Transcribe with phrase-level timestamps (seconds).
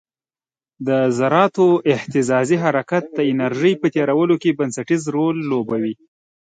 [0.87, 5.93] د ذراتو اهتزازي حرکت د انرژي په تیرولو کې بنسټیز رول لوبوي.